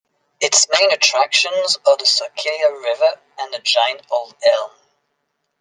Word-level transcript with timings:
Its 0.39 0.65
main 0.73 0.91
attractions 0.91 1.77
are 1.85 1.95
the 1.95 2.05
Cerquilla 2.05 2.71
River 2.83 3.19
and 3.37 3.53
the 3.53 3.59
Giant 3.59 4.01
Old 4.09 4.33
Elm. 4.51 4.71